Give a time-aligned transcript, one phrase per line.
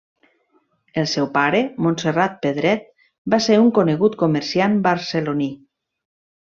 [1.01, 2.89] El seu pare, Montserrat Pedret,
[3.35, 5.53] va ser un conegut comerciant barceloní.